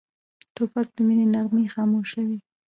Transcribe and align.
توپک 0.55 0.87
د 0.95 0.97
مینې 1.07 1.25
نغمې 1.33 1.65
خاموشوي. 1.73 2.37